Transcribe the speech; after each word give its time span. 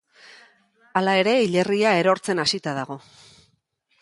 Hala 1.01 1.13
ere 1.25 1.35
hilerria 1.43 1.93
erortzen 2.01 2.43
hasita 2.45 2.75
dago. 2.79 3.03